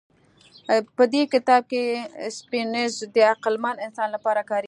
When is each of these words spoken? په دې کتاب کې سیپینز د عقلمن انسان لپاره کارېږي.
په 0.95 1.03
دې 1.13 1.23
کتاب 1.33 1.61
کې 1.71 1.83
سیپینز 2.37 2.93
د 3.13 3.17
عقلمن 3.33 3.75
انسان 3.85 4.07
لپاره 4.15 4.41
کارېږي. 4.49 4.59